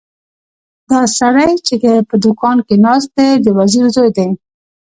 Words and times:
دا 0.89 1.01
سړی 1.19 1.51
چې 1.65 1.75
په 2.09 2.15
دوکان 2.23 2.57
کې 2.67 2.75
ناست 2.85 3.09
دی 3.17 3.29
د 3.45 3.47
وزیر 3.59 3.85
زوی 3.95 4.11
دی. 4.17 4.29